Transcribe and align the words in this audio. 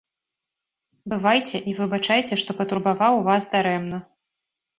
Бывайце 1.13 1.57
і 1.73 1.75
выбачайце, 1.81 2.33
што 2.45 2.57
патурбаваў 2.63 3.21
вас 3.29 3.43
дарэмна. 3.53 3.97